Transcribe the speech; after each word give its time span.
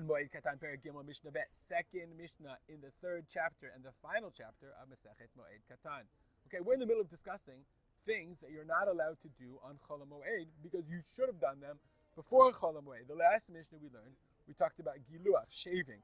Katan 0.00 0.08
Moed 0.08 0.32
Katan 0.32 0.56
Perek 0.56 0.80
Gimel 0.80 1.04
Mishnah 1.04 1.30
Bet. 1.30 1.48
Second 1.52 2.16
Mishnah 2.16 2.56
in 2.68 2.80
the 2.80 2.90
third 3.02 3.26
chapter 3.28 3.70
and 3.74 3.84
the 3.84 3.92
final 4.00 4.32
chapter 4.32 4.72
of 4.80 4.88
Masechet 4.88 5.28
Moed 5.36 5.60
Katan. 5.68 6.08
Okay, 6.48 6.64
we're 6.64 6.74
in 6.74 6.80
the 6.80 6.86
middle 6.86 7.02
of 7.02 7.10
discussing 7.10 7.68
things 8.06 8.38
that 8.40 8.50
you're 8.50 8.64
not 8.64 8.88
allowed 8.88 9.20
to 9.20 9.28
do 9.36 9.60
on 9.62 9.76
Chol 9.84 10.00
Moed 10.08 10.48
because 10.62 10.88
you 10.88 11.00
should 11.16 11.28
have 11.28 11.40
done 11.40 11.60
them 11.60 11.76
before 12.16 12.50
Chol 12.52 12.80
Moed. 12.80 13.08
The 13.08 13.14
last 13.14 13.50
Mishnah 13.52 13.76
we 13.76 13.92
learned, 13.92 14.16
we 14.48 14.54
talked 14.54 14.80
about 14.80 14.96
Giluach, 15.04 15.52
shaving. 15.52 16.00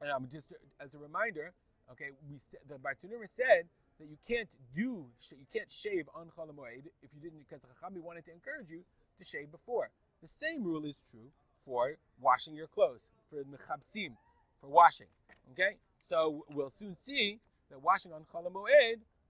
And 0.00 0.10
um, 0.10 0.26
just 0.32 0.50
as 0.80 0.94
a 0.94 0.98
reminder, 0.98 1.52
okay, 1.92 2.10
we 2.26 2.42
the 2.66 2.74
Bartanura 2.74 3.28
said 3.30 3.70
that 4.00 4.08
you 4.08 4.18
can't 4.26 4.50
do, 4.74 5.06
you 5.30 5.46
can't 5.52 5.70
shave 5.70 6.08
on 6.14 6.26
Chol 6.34 6.50
Moed 6.50 6.90
if 7.02 7.14
you 7.14 7.20
didn't, 7.22 7.46
because 7.46 7.62
Chachami 7.62 8.02
wanted 8.02 8.24
to 8.26 8.32
encourage 8.32 8.68
you 8.68 8.82
to 9.18 9.24
shave 9.24 9.52
before. 9.52 9.90
The 10.22 10.28
same 10.28 10.64
rule 10.64 10.84
is 10.84 10.96
true 11.10 11.30
for 11.64 11.96
washing 12.20 12.54
your 12.54 12.66
clothes, 12.66 13.06
for 13.28 13.44
mechabsim, 13.44 14.16
for 14.60 14.68
washing. 14.68 15.08
Okay, 15.52 15.76
so 16.00 16.44
we'll 16.50 16.70
soon 16.70 16.94
see 16.94 17.40
that 17.70 17.82
washing 17.82 18.12
on 18.12 18.24
Chol 18.32 18.46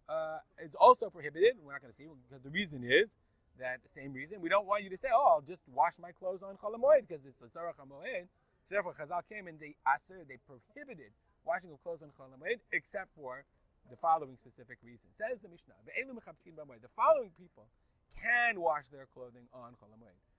uh, 0.08 0.38
is 0.62 0.74
also 0.74 1.08
prohibited. 1.10 1.54
We're 1.62 1.72
not 1.72 1.82
going 1.82 1.92
to 1.92 1.96
see 1.96 2.06
because 2.28 2.42
the 2.42 2.50
reason 2.50 2.84
is 2.84 3.14
that 3.58 3.82
the 3.82 3.88
same 3.88 4.12
reason 4.12 4.40
we 4.40 4.48
don't 4.48 4.66
want 4.66 4.82
you 4.82 4.90
to 4.90 4.96
say, 4.96 5.08
"Oh, 5.12 5.36
I'll 5.36 5.46
just 5.46 5.62
wash 5.72 5.98
my 6.00 6.12
clothes 6.12 6.42
on 6.42 6.56
Chol 6.56 6.74
because 7.06 7.24
it's 7.24 7.42
a 7.42 7.46
Tzarach 7.46 7.78
Moed." 7.86 8.28
So 8.68 8.74
therefore, 8.74 8.92
Chazal 8.92 9.22
came 9.28 9.46
and 9.46 9.58
they 9.58 9.74
aser, 9.82 10.22
they 10.26 10.38
prohibited 10.46 11.12
washing 11.44 11.72
of 11.72 11.82
clothes 11.82 12.02
on 12.02 12.10
Chol 12.10 12.30
except 12.72 13.10
for 13.14 13.44
the 13.90 13.96
following 13.96 14.36
specific 14.36 14.78
reason. 14.84 15.08
Says 15.14 15.42
the 15.42 15.48
Mishnah, 15.48 15.74
the 15.84 16.88
following 16.94 17.30
people 17.38 17.66
can 18.14 18.60
wash 18.60 18.88
their 18.88 19.06
clothing 19.12 19.48
on 19.52 19.72
Chol 19.72 19.90
Hamoed. 19.90 20.29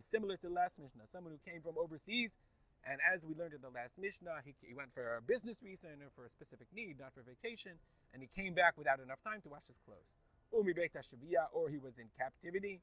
Similar 0.00 0.36
to 0.36 0.46
the 0.48 0.54
last 0.54 0.78
Mishnah, 0.78 1.06
someone 1.06 1.32
who 1.32 1.50
came 1.50 1.60
from 1.62 1.74
overseas, 1.76 2.36
and 2.84 3.00
as 3.04 3.26
we 3.26 3.34
learned 3.34 3.52
in 3.52 3.60
the 3.60 3.68
last 3.68 3.98
Mishnah, 3.98 4.40
he, 4.44 4.54
he 4.64 4.72
went 4.72 4.92
for 4.94 5.16
a 5.16 5.22
business 5.22 5.62
reason 5.62 6.00
or 6.00 6.10
for 6.14 6.24
a 6.24 6.30
specific 6.30 6.68
need, 6.72 6.98
not 6.98 7.12
for 7.12 7.22
vacation, 7.22 7.76
and 8.14 8.22
he 8.22 8.28
came 8.28 8.54
back 8.54 8.78
without 8.78 9.00
enough 9.00 9.22
time 9.22 9.40
to 9.42 9.48
wash 9.48 9.66
his 9.66 9.78
clothes. 9.84 10.08
Umi 10.52 10.72
or 11.52 11.68
he 11.68 11.78
was 11.78 11.98
in 11.98 12.08
captivity. 12.18 12.80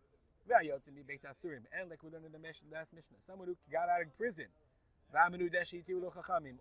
And 0.49 1.89
like 1.89 2.03
we 2.03 2.09
learned 2.09 2.25
in 2.25 2.31
the 2.31 2.39
last 2.39 2.93
Mishnah, 2.93 3.17
someone 3.19 3.47
who 3.47 3.57
got 3.71 3.89
out 3.89 4.01
of 4.01 4.17
prison. 4.17 4.47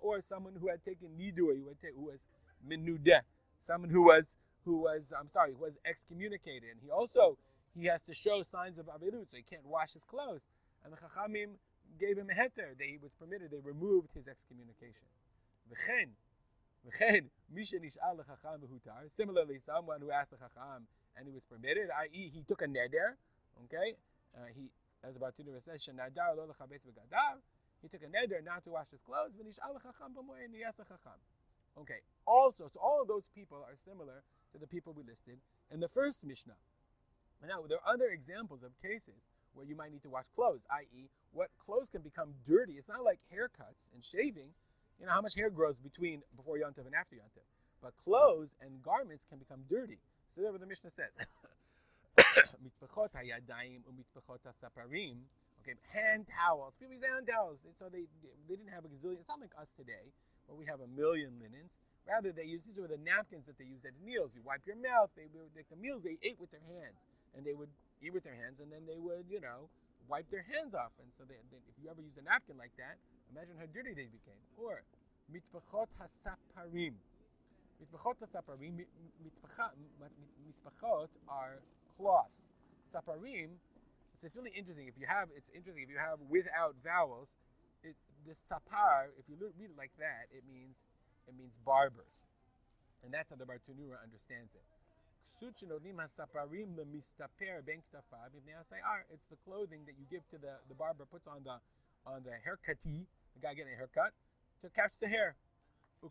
Or 0.00 0.20
someone 0.20 0.54
who 0.58 0.68
had 0.68 0.82
taken 0.84 1.08
nidur, 1.18 1.54
who 1.56 2.02
was 2.02 2.24
minudeh, 2.66 3.20
someone 3.58 3.90
who 3.90 4.02
was 4.02 4.34
who 4.64 4.78
was 4.78 5.12
I'm 5.16 5.28
sorry, 5.28 5.54
was 5.54 5.78
excommunicated, 5.84 6.70
and 6.70 6.80
he 6.82 6.90
also 6.90 7.38
he 7.78 7.86
has 7.86 8.02
to 8.02 8.14
show 8.14 8.42
signs 8.42 8.78
of 8.78 8.86
avilut, 8.86 9.30
so 9.30 9.36
he 9.36 9.42
can't 9.42 9.66
wash 9.66 9.92
his 9.92 10.04
clothes. 10.04 10.46
And 10.84 10.92
the 10.92 10.96
chachamim 10.96 11.58
gave 12.00 12.16
him 12.16 12.30
a 12.30 12.34
heter; 12.34 12.76
they 12.78 12.88
he 12.88 12.98
was 13.00 13.14
permitted. 13.14 13.50
They 13.50 13.60
removed 13.60 14.12
his 14.14 14.26
excommunication. 14.26 15.06
Similarly, 19.08 19.58
someone 19.58 20.00
who 20.00 20.10
asked 20.10 20.30
the 20.30 20.38
chacham 20.38 20.86
and 21.16 21.26
he 21.26 21.32
was 21.32 21.44
permitted, 21.44 21.90
i.e., 21.90 22.30
he 22.32 22.42
took 22.42 22.62
a 22.62 22.66
neder. 22.66 23.16
Okay, 23.64 23.96
uh, 24.36 24.46
he 24.54 24.70
as 25.06 25.14
the 25.14 25.20
Bartanura 25.20 25.62
says, 25.62 25.86
shenadar 25.86 26.36
lo. 26.36 26.46
He 27.82 27.88
took 27.88 28.02
a 28.02 28.06
neder 28.06 28.44
not 28.44 28.64
to 28.64 28.70
wash 28.70 28.90
his 28.90 29.00
clothes. 29.00 29.36
V'nishal 29.36 29.74
lechacham 29.74 30.14
b'moed 30.14 30.50
niyas 30.50 30.76
lechacham. 30.80 31.20
Okay. 31.78 32.00
Also, 32.26 32.68
so 32.68 32.80
all 32.80 33.02
of 33.02 33.08
those 33.08 33.28
people 33.34 33.58
are 33.58 33.76
similar 33.76 34.22
to 34.52 34.58
the 34.58 34.66
people 34.66 34.92
we 34.92 35.02
listed 35.04 35.38
in 35.70 35.80
the 35.80 35.88
first 35.88 36.24
Mishnah. 36.24 36.56
Now, 37.42 37.64
there 37.68 37.78
are 37.78 37.94
other 37.94 38.08
examples 38.08 38.62
of 38.62 38.72
cases 38.80 39.20
where 39.54 39.66
you 39.66 39.76
might 39.76 39.92
need 39.92 40.02
to 40.02 40.10
wash 40.10 40.26
clothes, 40.34 40.62
i.e., 40.70 41.08
what 41.32 41.48
clothes 41.64 41.88
can 41.88 42.02
become 42.02 42.34
dirty. 42.46 42.74
It's 42.74 42.88
not 42.88 43.04
like 43.04 43.20
haircuts 43.32 43.92
and 43.92 44.04
shaving. 44.04 44.52
You 45.00 45.06
know 45.06 45.12
how 45.12 45.20
much 45.20 45.36
hair 45.36 45.50
grows 45.50 45.80
between 45.80 46.22
before 46.36 46.56
Yontif 46.56 46.86
and 46.86 46.94
after 46.94 47.16
Yontif. 47.16 47.44
But 47.82 47.92
clothes 47.96 48.54
and 48.60 48.82
garments 48.82 49.24
can 49.28 49.38
become 49.38 49.64
dirty. 49.68 49.98
So 50.28 50.40
that's 50.40 50.52
what 50.52 50.60
the 50.60 50.66
Mishnah 50.66 50.90
says. 50.90 51.12
Okay, 55.62 55.76
hand 55.92 56.26
towels. 56.30 56.76
People 56.76 56.94
use 56.94 57.04
hand 57.04 57.26
towels. 57.28 57.64
And 57.64 57.76
so 57.76 57.88
they, 57.92 58.08
they 58.48 58.56
didn't 58.56 58.72
have 58.72 58.84
a 58.84 58.88
gazillion. 58.88 59.20
It's 59.20 59.28
not 59.28 59.40
like 59.40 59.52
us 59.60 59.72
today 59.76 60.14
where 60.46 60.56
we 60.56 60.66
have 60.66 60.80
a 60.80 60.86
million 60.86 61.36
linens. 61.42 61.78
Rather, 62.06 62.30
they 62.30 62.46
use 62.46 62.64
these 62.64 62.78
were 62.78 62.86
the 62.86 63.02
napkins 63.02 63.46
that 63.46 63.58
they 63.58 63.66
used 63.66 63.84
at 63.84 63.92
meals. 63.98 64.34
You 64.34 64.42
wipe 64.46 64.62
your 64.64 64.78
mouth. 64.78 65.10
They 65.18 65.26
were 65.34 65.50
the 65.50 65.76
meals 65.76 66.06
they 66.06 66.18
ate 66.22 66.38
with 66.38 66.54
their 66.54 66.62
hands, 66.62 67.02
and 67.36 67.44
they 67.44 67.52
would 67.52 67.70
eat 68.00 68.12
with 68.12 68.24
their 68.24 68.34
hands, 68.34 68.58
and 68.60 68.72
then 68.72 68.88
they 68.88 68.98
would, 68.98 69.28
you 69.28 69.40
know, 69.40 69.68
wipe 70.08 70.30
their 70.30 70.46
hands 70.48 70.74
off. 70.74 70.92
And 70.98 71.12
so, 71.12 71.22
they, 71.28 71.36
they, 71.52 71.60
if 71.68 71.76
you 71.76 71.90
ever 71.90 72.00
use 72.00 72.16
a 72.16 72.24
napkin 72.24 72.56
like 72.56 72.72
that, 72.80 72.96
imagine 73.30 73.54
how 73.60 73.68
dirty 73.68 73.92
they 73.92 74.08
became. 74.08 74.40
Or 74.56 74.82
mitpachot 75.28 75.92
hasaparim. 76.00 76.96
Mitpachot 77.78 78.16
hasaparim. 78.24 78.82
Mitpachot 79.20 81.12
are 81.28 81.60
cloths. 81.96 82.48
Saparim. 82.88 83.60
So 84.18 84.24
it's 84.24 84.36
really 84.36 84.56
interesting. 84.56 84.88
If 84.88 84.96
you 84.96 85.06
have, 85.06 85.28
it's 85.36 85.50
interesting 85.52 85.84
if 85.84 85.90
you 85.90 86.00
have 86.00 86.18
without 86.30 86.80
vowels 86.82 87.36
this 88.26 88.42
sapar, 88.42 89.14
if 89.18 89.30
you 89.30 89.36
read 89.38 89.70
it 89.70 89.78
like 89.78 89.94
that, 89.98 90.26
it 90.34 90.42
means 90.50 90.82
it 91.28 91.34
means 91.38 91.58
barbers, 91.64 92.26
and 93.02 93.14
that's 93.14 93.30
how 93.30 93.36
the 93.36 93.46
Bartanura 93.46 94.02
understands 94.02 94.54
it. 94.54 94.66
Ah, 98.86 99.02
it's 99.12 99.26
the 99.26 99.36
clothing 99.44 99.84
that 99.86 99.98
you 99.98 100.06
give 100.10 100.26
to 100.30 100.38
the, 100.38 100.58
the 100.68 100.74
barber 100.74 101.04
puts 101.04 101.26
on 101.28 101.42
the 101.44 101.58
on 102.06 102.22
the 102.22 102.38
haircutty, 102.44 103.06
the 103.34 103.40
guy 103.42 103.54
getting 103.54 103.74
a 103.74 103.76
haircut, 103.76 104.12
to 104.62 104.70
catch 104.70 104.92
the 105.00 105.08
hair. 105.08 105.34
He 106.00 106.08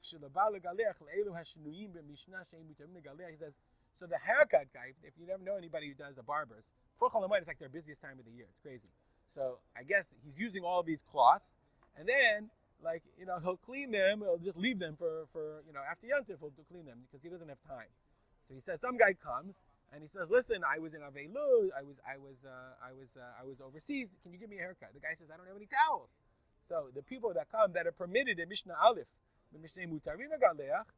says, 3.37 3.53
so 3.93 4.05
the 4.05 4.17
haircut 4.17 4.67
guy, 4.73 4.91
if 5.03 5.13
you 5.17 5.25
never 5.25 5.41
know 5.41 5.55
anybody 5.55 5.87
who 5.87 5.93
does 5.93 6.17
a 6.17 6.23
barber's, 6.23 6.73
for 6.99 7.07
it's 7.07 7.47
like 7.47 7.59
their 7.59 7.69
busiest 7.69 8.01
time 8.01 8.19
of 8.19 8.25
the 8.25 8.31
year. 8.31 8.47
It's 8.49 8.59
crazy. 8.59 8.89
So 9.27 9.59
I 9.75 9.83
guess 9.83 10.13
he's 10.23 10.37
using 10.37 10.63
all 10.63 10.83
these 10.83 11.01
cloths 11.01 11.49
and 11.97 12.07
then, 12.07 12.49
like, 12.83 13.03
you 13.17 13.25
know, 13.25 13.39
he'll 13.39 13.55
clean 13.57 13.91
them, 13.91 14.19
he'll 14.19 14.37
just 14.37 14.57
leave 14.57 14.79
them 14.79 14.97
for, 14.97 15.25
for 15.31 15.63
you 15.65 15.71
know, 15.71 15.79
after 15.89 16.07
Yantif, 16.07 16.39
he'll 16.39 16.51
clean 16.69 16.85
them 16.85 16.99
because 17.07 17.23
he 17.23 17.29
doesn't 17.29 17.47
have 17.47 17.61
time. 17.63 17.87
So 18.45 18.53
he 18.53 18.61
says, 18.61 18.79
some 18.81 18.97
guy 18.97 19.13
comes 19.13 19.61
and 19.91 20.01
he 20.01 20.07
says, 20.07 20.29
listen, 20.29 20.61
I 20.61 20.79
was 20.79 20.93
in 20.93 21.01
Avelu, 21.01 21.73
I 21.73 21.81
was, 21.81 21.99
I 22.05 22.17
was, 22.17 22.45
uh, 22.45 22.77
I 22.81 22.93
was, 22.93 23.17
uh, 23.17 23.41
I 23.41 23.43
was 23.45 23.61
overseas. 23.61 24.13
Can 24.21 24.33
you 24.33 24.39
give 24.39 24.49
me 24.49 24.57
a 24.57 24.65
haircut? 24.65 24.93
The 24.93 25.01
guy 25.01 25.17
says, 25.17 25.33
I 25.33 25.37
don't 25.37 25.47
have 25.47 25.57
any 25.57 25.69
towels. 25.69 26.09
So 26.69 26.89
the 26.93 27.01
people 27.01 27.33
that 27.33 27.49
come 27.51 27.73
that 27.73 27.85
are 27.85 27.93
permitted 27.93 28.39
in 28.39 28.49
Mishnah 28.49 28.73
Aleph, 28.81 29.09
the 29.53 29.59
Mishnah 29.59 29.85
Mutarim 29.85 30.33
Galeach, 30.41 30.89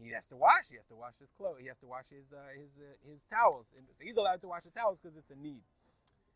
he 0.00 0.10
has 0.10 0.26
to 0.28 0.36
wash. 0.36 0.68
He 0.70 0.76
has 0.76 0.86
to 0.90 0.96
wash 0.96 1.16
his 1.20 1.30
clothes. 1.38 1.60
He 1.60 1.68
has 1.68 1.78
to 1.78 1.86
wash 1.86 2.10
his 2.10 2.26
uh, 2.34 2.50
his 2.56 2.70
uh, 2.76 2.98
his 3.06 3.24
towels. 3.30 3.72
And 3.76 3.86
so 3.86 4.02
he's 4.02 4.16
allowed 4.16 4.40
to 4.42 4.48
wash 4.48 4.64
the 4.64 4.74
towels 4.74 5.00
because 5.00 5.16
it's 5.16 5.30
a 5.30 5.38
need. 5.38 5.62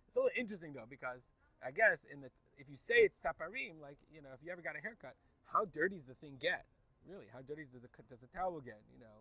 It's 0.07 0.17
a 0.17 0.21
little 0.21 0.39
interesting 0.39 0.73
though 0.73 0.89
because 0.89 1.31
I 1.61 1.75
guess 1.75 2.07
in 2.07 2.23
the 2.23 2.31
if 2.57 2.71
you 2.71 2.77
say 2.77 3.03
it's 3.03 3.19
saparim, 3.19 3.83
like 3.83 3.99
you 4.15 4.23
know, 4.23 4.31
if 4.33 4.41
you 4.45 4.53
ever 4.53 4.63
got 4.63 4.79
a 4.79 4.83
haircut, 4.83 5.19
how 5.53 5.67
dirty 5.67 5.97
does 5.97 6.07
the 6.07 6.15
thing 6.15 6.39
get? 6.41 6.65
Really, 7.03 7.27
how 7.33 7.43
dirty 7.43 7.67
does 7.67 7.83
a 7.83 7.91
does 8.09 8.23
a 8.23 8.31
towel 8.31 8.61
get? 8.61 8.79
You 8.95 9.01
know, 9.03 9.17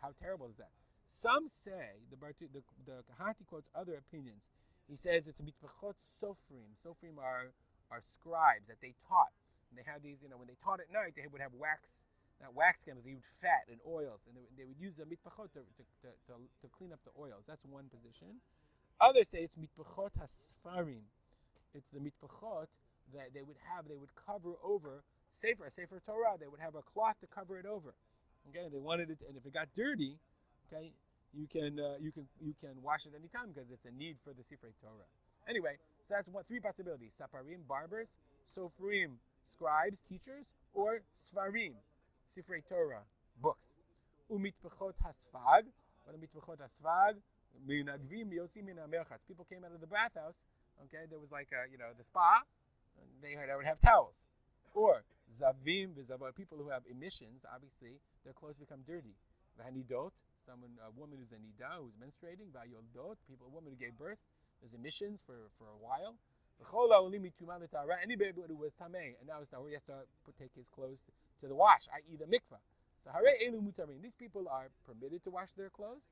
how 0.00 0.14
terrible 0.22 0.48
is 0.48 0.56
that? 0.56 0.70
Some 1.10 1.48
say 1.50 2.06
the 2.06 2.16
the 2.16 2.62
the 2.86 3.02
Kehati 3.02 3.42
quotes 3.46 3.68
other 3.74 3.98
opinions. 3.98 4.46
He 4.86 4.94
says 4.94 5.26
it's 5.26 5.42
mitpachot 5.42 5.98
sofrim. 5.98 6.70
Sofrim 6.78 7.18
are 7.18 7.50
are 7.90 8.00
scribes 8.00 8.68
that 8.68 8.80
they 8.80 8.94
taught. 9.10 9.34
And 9.70 9.78
they 9.78 9.82
had 9.86 10.02
these, 10.02 10.22
you 10.22 10.28
know, 10.30 10.38
when 10.38 10.46
they 10.46 10.58
taught 10.62 10.78
at 10.78 10.90
night, 10.90 11.14
they 11.14 11.26
would 11.30 11.40
have 11.40 11.54
wax, 11.54 12.02
not 12.42 12.54
wax 12.54 12.82
candles, 12.82 13.04
they 13.04 13.14
would 13.14 13.26
fat 13.26 13.66
and 13.70 13.78
oils, 13.86 14.26
and 14.26 14.34
they 14.34 14.42
would, 14.42 14.54
they 14.58 14.66
would 14.66 14.78
use 14.78 14.98
the 14.98 15.06
mitpachot 15.06 15.50
to, 15.54 15.62
to, 15.78 16.10
to, 16.26 16.34
to, 16.62 16.66
clean 16.74 16.90
up 16.90 16.98
the 17.06 17.14
oils. 17.14 17.46
That's 17.46 17.62
one 17.66 17.86
position. 17.86 18.42
Others 19.00 19.30
say 19.30 19.46
it's 19.46 19.54
mitpachot 19.54 20.10
hasfarim 20.18 21.06
it's 21.74 21.90
the 21.90 22.00
mitpachot 22.00 22.66
that 23.14 23.34
they 23.34 23.42
would 23.42 23.56
have, 23.74 23.88
they 23.88 23.96
would 23.96 24.14
cover 24.14 24.54
over 24.62 25.02
Sefer, 25.32 25.70
Sefer 25.70 26.02
Torah, 26.04 26.36
they 26.38 26.48
would 26.48 26.60
have 26.60 26.74
a 26.74 26.82
cloth 26.82 27.16
to 27.20 27.26
cover 27.26 27.58
it 27.58 27.66
over. 27.66 27.94
Okay, 28.48 28.68
they 28.72 28.78
wanted 28.78 29.10
it, 29.10 29.18
and 29.26 29.36
if 29.36 29.46
it 29.46 29.54
got 29.54 29.68
dirty, 29.76 30.18
okay, 30.70 30.92
you 31.34 31.46
can 31.50 31.78
uh, 31.78 31.98
you 32.00 32.12
can 32.12 32.26
you 32.40 32.54
can 32.60 32.82
wash 32.82 33.06
it 33.06 33.12
anytime 33.18 33.52
because 33.52 33.70
it's 33.70 33.84
a 33.84 33.90
need 33.90 34.16
for 34.22 34.32
the 34.32 34.44
Sefer 34.44 34.70
Torah. 34.80 35.08
Anyway, 35.48 35.76
so 36.02 36.14
that's 36.14 36.28
what 36.30 36.46
three 36.46 36.60
possibilities: 36.60 37.20
saparim, 37.20 37.66
barbers; 37.66 38.18
sofrim, 38.46 39.18
scribes, 39.42 40.02
teachers; 40.08 40.46
or 40.72 41.02
svarim, 41.14 41.74
Sefer 42.24 42.60
Torah, 42.68 43.02
books. 43.40 43.76
Umitpechot 44.30 44.94
hasfag. 45.04 45.66
What 46.04 46.14
mitpechot 46.20 46.62
hasfag? 46.62 47.18
Minagvim 47.68 48.30
yosim 48.32 48.64
min 48.66 48.78
People 49.26 49.44
came 49.50 49.64
out 49.64 49.72
of 49.74 49.80
the 49.80 49.86
bathhouse 49.86 50.44
Okay, 50.84 51.04
there 51.10 51.20
was 51.20 51.32
like 51.32 51.48
a, 51.52 51.68
you 51.68 51.76
know 51.76 51.92
the 51.96 52.04
spa, 52.04 52.40
they 53.20 53.36
heard 53.36 53.50
they 53.50 53.56
would 53.56 53.68
have 53.68 53.80
towels, 53.80 54.24
or 54.72 55.04
zavim 55.28 55.92
people 56.36 56.56
who 56.56 56.70
have 56.70 56.82
emissions. 56.88 57.44
Obviously, 57.44 58.00
their 58.24 58.32
clothes 58.32 58.56
become 58.56 58.80
dirty. 58.86 59.12
V'hanidot, 59.60 60.12
someone 60.50 60.74
a 60.82 60.90
woman 60.98 61.22
who's 61.22 61.30
a 61.30 61.38
nida 61.38 61.78
who's 61.78 61.94
menstruating. 61.94 62.50
V'ayoldot, 62.50 63.22
people 63.30 63.46
a 63.46 63.54
woman 63.54 63.70
who 63.70 63.78
gave 63.78 63.94
birth. 63.94 64.18
There's 64.58 64.74
emissions 64.74 65.22
for 65.22 65.46
for 65.54 65.70
a 65.70 65.78
while. 65.78 66.18
Anybody 66.60 68.32
who 68.36 68.56
was 68.56 68.74
tamei 68.74 69.16
and 69.16 69.24
now 69.30 69.40
it's 69.40 69.48
tahor, 69.48 69.68
he 69.68 69.74
has 69.74 69.86
to 69.86 70.04
take 70.36 70.52
his 70.54 70.68
clothes 70.68 71.00
to 71.40 71.48
the 71.48 71.54
wash, 71.54 71.88
i.e. 71.96 72.16
the 72.20 72.26
mikvah. 72.26 72.60
So 73.02 73.08
elu 73.16 73.62
mutarin. 73.64 74.02
These 74.02 74.16
people 74.16 74.44
are 74.44 74.68
permitted 74.84 75.22
to 75.24 75.30
wash 75.30 75.52
their 75.56 75.70
clothes. 75.70 76.10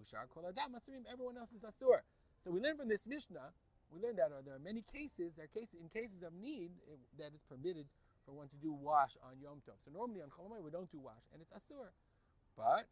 Everyone 0.00 1.36
else 1.36 1.52
is 1.52 1.60
asur. 1.60 2.00
So 2.40 2.50
we 2.50 2.60
learn 2.60 2.78
from 2.78 2.88
this 2.88 3.06
mishnah. 3.06 3.52
We 3.92 4.00
learn 4.00 4.16
that 4.16 4.30
there 4.46 4.54
are 4.54 4.64
many 4.64 4.80
cases. 4.80 5.34
There 5.36 5.44
are 5.44 5.52
cases 5.52 5.76
in 5.82 5.90
cases 5.90 6.22
of 6.22 6.32
need 6.32 6.70
it, 6.88 7.00
that 7.18 7.34
is 7.34 7.42
permitted 7.44 7.84
for 8.24 8.32
one 8.32 8.48
to 8.48 8.56
do 8.56 8.72
wash 8.72 9.18
on 9.20 9.36
Yom 9.42 9.60
Tov. 9.68 9.76
So 9.84 9.90
normally 9.92 10.22
on 10.22 10.30
Chol 10.30 10.62
we 10.64 10.70
don't 10.70 10.90
do 10.90 10.98
wash, 10.98 11.28
and 11.34 11.42
it's 11.42 11.52
asur. 11.52 11.92
But 12.56 12.88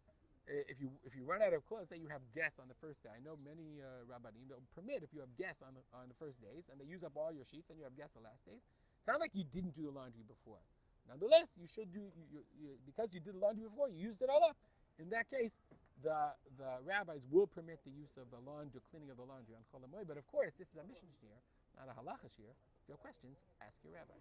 if 0.49 0.81
you 0.81 0.89
if 1.05 1.12
you 1.12 1.25
run 1.29 1.45
out 1.45 1.53
of 1.53 1.61
clothes, 1.69 1.93
say 1.93 2.00
you 2.00 2.09
have 2.09 2.25
guests 2.33 2.56
on 2.56 2.67
the 2.73 2.79
first 2.81 3.05
day. 3.05 3.12
I 3.12 3.21
know 3.21 3.37
many 3.37 3.85
uh, 3.85 4.09
rabbanim 4.09 4.49
that 4.49 4.59
permit 4.73 5.05
if 5.05 5.12
you 5.12 5.21
have 5.21 5.33
guests 5.37 5.61
on 5.61 5.77
the, 5.77 5.83
on 5.93 6.09
the 6.09 6.17
first 6.17 6.41
days 6.41 6.73
and 6.73 6.81
they 6.81 6.89
use 6.89 7.05
up 7.05 7.12
all 7.15 7.29
your 7.33 7.45
sheets 7.45 7.69
and 7.69 7.77
you 7.77 7.85
have 7.85 7.97
guests 7.97 8.17
the 8.17 8.25
last 8.25 8.41
days. 8.49 8.65
It's 8.99 9.09
not 9.09 9.21
like 9.21 9.37
you 9.37 9.45
didn't 9.45 9.77
do 9.77 9.85
the 9.85 9.95
laundry 9.95 10.25
before. 10.25 10.65
Nonetheless, 11.09 11.56
you 11.56 11.69
should 11.69 11.93
do 11.93 12.05
you, 12.17 12.25
you, 12.33 12.41
you, 12.56 12.69
because 12.85 13.12
you 13.12 13.21
did 13.21 13.37
the 13.37 13.43
laundry 13.43 13.69
before. 13.69 13.89
You 13.89 14.00
used 14.00 14.21
it 14.25 14.29
all 14.29 14.45
up. 14.45 14.56
In 14.99 15.12
that 15.15 15.29
case, 15.31 15.61
the 16.03 16.33
the 16.56 16.81
rabbis 16.85 17.23
will 17.29 17.47
permit 17.47 17.85
the 17.85 17.93
use 17.93 18.17
of 18.17 18.33
the 18.33 18.41
laundry, 18.41 18.81
cleaning 18.89 19.12
of 19.12 19.21
the 19.21 19.29
laundry 19.29 19.55
on 19.55 19.62
Chol 19.69 19.85
But 19.85 20.17
of 20.17 20.27
course, 20.29 20.56
this 20.56 20.73
is 20.73 20.79
a 20.81 20.85
mission 20.85 21.09
shir, 21.21 21.33
not 21.77 21.93
a 21.93 21.95
halacha 21.95 22.29
shiur. 22.33 22.53
If 22.53 22.85
you 22.89 22.93
have 22.97 23.03
questions, 23.05 23.37
ask 23.61 23.81
your 23.85 23.95
rabbi. 23.95 24.17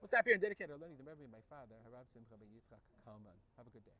We'll 0.00 0.10
stop 0.10 0.26
here 0.26 0.34
and 0.34 0.42
dedicate 0.42 0.66
our 0.66 0.78
learning 0.78 0.98
to 0.98 1.02
the 1.06 1.10
memory 1.10 1.30
of 1.30 1.34
my 1.34 1.44
father, 1.46 1.78
Harav 1.86 2.10
Simcha 2.10 2.34
ben 2.34 2.50
Yitzchak 2.50 2.82
Kalman. 3.06 3.38
Have 3.56 3.66
a 3.66 3.70
good 3.70 3.86
day. 3.86 3.94